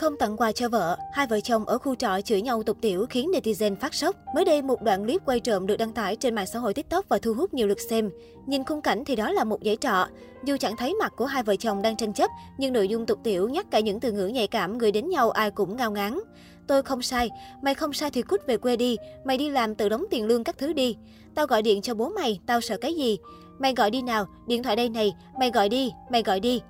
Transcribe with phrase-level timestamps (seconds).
[0.00, 3.06] Không tặng quà cho vợ, hai vợ chồng ở khu trọ chửi nhau tục tiểu
[3.10, 4.16] khiến netizen phát sốc.
[4.34, 7.08] Mới đây, một đoạn clip quay trộm được đăng tải trên mạng xã hội TikTok
[7.08, 8.10] và thu hút nhiều lượt xem.
[8.46, 10.06] Nhìn khung cảnh thì đó là một dãy trọ.
[10.44, 13.18] Dù chẳng thấy mặt của hai vợ chồng đang tranh chấp, nhưng nội dung tục
[13.24, 16.20] tiểu nhắc cả những từ ngữ nhạy cảm người đến nhau ai cũng ngao ngán.
[16.66, 17.30] Tôi không sai,
[17.62, 20.44] mày không sai thì cút về quê đi, mày đi làm tự đóng tiền lương
[20.44, 20.96] các thứ đi.
[21.34, 23.18] Tao gọi điện cho bố mày, tao sợ cái gì?
[23.58, 26.62] Mày gọi đi nào, điện thoại đây này, mày gọi đi, mày gọi đi.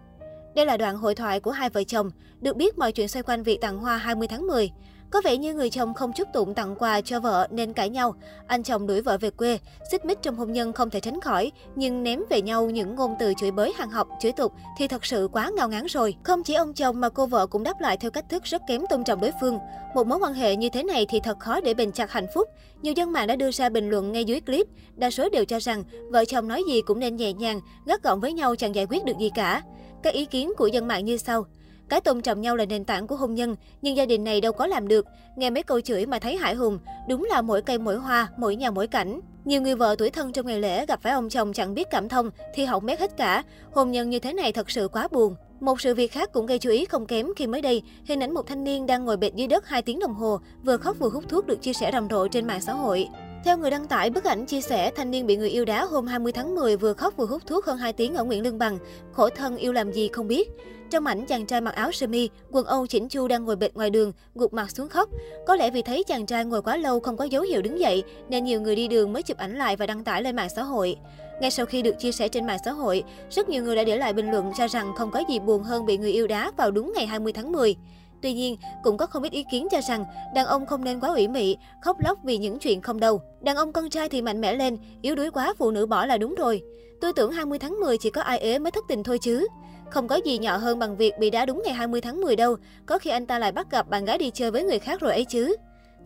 [0.55, 2.11] Đây là đoạn hội thoại của hai vợ chồng,
[2.41, 4.71] được biết mọi chuyện xoay quanh việc tặng hoa 20 tháng 10.
[5.11, 8.15] Có vẻ như người chồng không chúc tụng tặng quà cho vợ nên cãi nhau.
[8.47, 9.59] Anh chồng đuổi vợ về quê,
[9.91, 13.15] xích mích trong hôn nhân không thể tránh khỏi, nhưng ném về nhau những ngôn
[13.19, 16.15] từ chửi bới hàng học, chửi tục thì thật sự quá ngao ngán rồi.
[16.23, 18.83] Không chỉ ông chồng mà cô vợ cũng đáp lại theo cách thức rất kém
[18.91, 19.59] tôn trọng đối phương.
[19.95, 22.49] Một mối quan hệ như thế này thì thật khó để bền chặt hạnh phúc.
[22.83, 25.59] Nhiều dân mạng đã đưa ra bình luận ngay dưới clip, đa số đều cho
[25.61, 28.87] rằng vợ chồng nói gì cũng nên nhẹ nhàng, gắt gọn với nhau chẳng giải
[28.91, 29.63] quyết được gì cả.
[30.03, 31.45] Các ý kiến của dân mạng như sau.
[31.89, 34.53] Cái tôn trọng nhau là nền tảng của hôn nhân, nhưng gia đình này đâu
[34.53, 35.07] có làm được.
[35.37, 38.57] Nghe mấy câu chửi mà thấy hải hùng, đúng là mỗi cây mỗi hoa, mỗi
[38.57, 39.21] nhà mỗi cảnh.
[39.45, 42.09] Nhiều người vợ tuổi thân trong ngày lễ gặp phải ông chồng chẳng biết cảm
[42.09, 43.43] thông thì hỏng mét hết cả.
[43.73, 45.35] Hôn nhân như thế này thật sự quá buồn.
[45.61, 48.35] Một sự việc khác cũng gây chú ý không kém khi mới đây, hình ảnh
[48.35, 51.11] một thanh niên đang ngồi bệt dưới đất 2 tiếng đồng hồ, vừa khóc vừa
[51.11, 53.09] hút thuốc được chia sẻ rầm rộ trên mạng xã hội.
[53.45, 56.07] Theo người đăng tải bức ảnh chia sẻ, thanh niên bị người yêu đá hôm
[56.07, 58.79] 20 tháng 10 vừa khóc vừa hút thuốc hơn 2 tiếng ở Nguyễn Lương Bằng.
[59.13, 60.51] Khổ thân yêu làm gì không biết.
[60.91, 63.75] Trong ảnh, chàng trai mặc áo sơ mi, quần âu chỉnh chu đang ngồi bệt
[63.75, 65.09] ngoài đường, gục mặt xuống khóc.
[65.47, 68.03] Có lẽ vì thấy chàng trai ngồi quá lâu không có dấu hiệu đứng dậy,
[68.29, 70.63] nên nhiều người đi đường mới chụp ảnh lại và đăng tải lên mạng xã
[70.63, 70.97] hội.
[71.41, 73.97] Ngay sau khi được chia sẻ trên mạng xã hội, rất nhiều người đã để
[73.97, 76.71] lại bình luận cho rằng không có gì buồn hơn bị người yêu đá vào
[76.71, 77.77] đúng ngày 20 tháng 10.
[78.23, 80.05] Tuy nhiên, cũng có không ít ý kiến cho rằng
[80.35, 83.21] đàn ông không nên quá ủy mị, khóc lóc vì những chuyện không đâu.
[83.41, 86.19] Đàn ông con trai thì mạnh mẽ lên, yếu đuối quá phụ nữ bỏ là
[86.19, 86.63] đúng rồi.
[87.01, 89.47] Tôi tưởng 20 tháng 10 chỉ có ai ế mới thất tình thôi chứ.
[89.91, 92.57] Không có gì nhỏ hơn bằng việc bị đá đúng ngày 20 tháng 10 đâu,
[92.87, 95.13] có khi anh ta lại bắt gặp bạn gái đi chơi với người khác rồi
[95.13, 95.57] ấy chứ.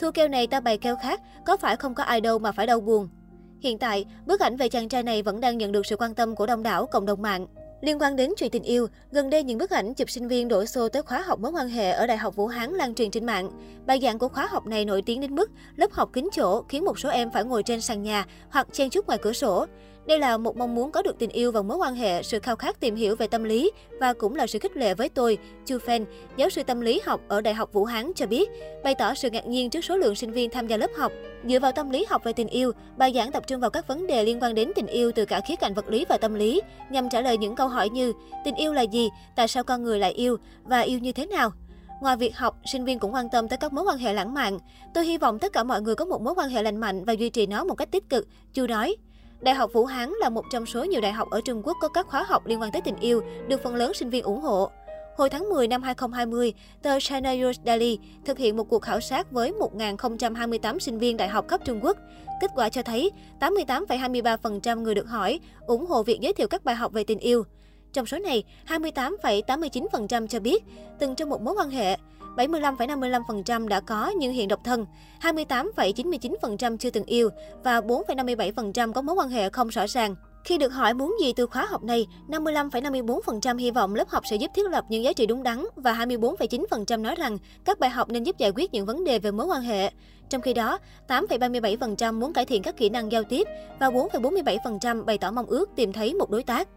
[0.00, 2.66] Thua keo này ta bày keo khác, có phải không có ai đâu mà phải
[2.66, 3.08] đau buồn.
[3.60, 6.36] Hiện tại, bức ảnh về chàng trai này vẫn đang nhận được sự quan tâm
[6.36, 7.46] của đông đảo cộng đồng mạng.
[7.84, 10.64] Liên quan đến chuyện tình yêu, gần đây những bức ảnh chụp sinh viên đổ
[10.64, 13.26] xô tới khóa học mối quan hệ ở Đại học Vũ Hán lan truyền trên
[13.26, 13.50] mạng.
[13.86, 16.84] Bài giảng của khóa học này nổi tiếng đến mức lớp học kín chỗ khiến
[16.84, 19.66] một số em phải ngồi trên sàn nhà hoặc chen chúc ngoài cửa sổ.
[20.06, 22.56] Đây là một mong muốn có được tình yêu và mối quan hệ, sự khao
[22.56, 23.70] khát tìm hiểu về tâm lý
[24.00, 25.38] và cũng là sự khích lệ với tôi.
[25.66, 26.04] Chu Phen,
[26.36, 28.50] giáo sư tâm lý học ở Đại học Vũ Hán cho biết,
[28.84, 31.12] bày tỏ sự ngạc nhiên trước số lượng sinh viên tham gia lớp học.
[31.48, 34.06] Dựa vào tâm lý học về tình yêu, bài giảng tập trung vào các vấn
[34.06, 36.60] đề liên quan đến tình yêu từ cả khía cạnh vật lý và tâm lý,
[36.90, 38.12] nhằm trả lời những câu hỏi như
[38.44, 41.52] tình yêu là gì, tại sao con người lại yêu và yêu như thế nào.
[42.00, 44.58] Ngoài việc học, sinh viên cũng quan tâm tới các mối quan hệ lãng mạn.
[44.94, 47.12] Tôi hy vọng tất cả mọi người có một mối quan hệ lành mạnh và
[47.12, 48.96] duy trì nó một cách tích cực, Chu nói.
[49.44, 51.88] Đại học Vũ Hán là một trong số nhiều đại học ở Trung Quốc có
[51.88, 54.70] các khóa học liên quan tới tình yêu, được phần lớn sinh viên ủng hộ.
[55.16, 59.32] Hồi tháng 10 năm 2020, tờ China News Daily thực hiện một cuộc khảo sát
[59.32, 61.96] với 1.028 sinh viên đại học khắp Trung Quốc.
[62.40, 63.10] Kết quả cho thấy
[63.40, 67.44] 88,23% người được hỏi ủng hộ việc giới thiệu các bài học về tình yêu.
[67.92, 70.64] Trong số này, 28,89% cho biết
[70.98, 71.96] từng trong một mối quan hệ,
[72.36, 74.86] 75,55% đã có nhưng hiện độc thân,
[75.20, 77.28] 28,99% chưa từng yêu
[77.64, 80.14] và 4,57% có mối quan hệ không rõ ràng.
[80.44, 84.36] Khi được hỏi muốn gì từ khóa học này, 55,54% hy vọng lớp học sẽ
[84.36, 88.08] giúp thiết lập những giá trị đúng đắn và 24,9% nói rằng các bài học
[88.08, 89.90] nên giúp giải quyết những vấn đề về mối quan hệ.
[90.30, 90.78] Trong khi đó,
[91.08, 93.48] 8,37% muốn cải thiện các kỹ năng giao tiếp
[93.80, 96.68] và 4,47% bày tỏ mong ước tìm thấy một đối tác.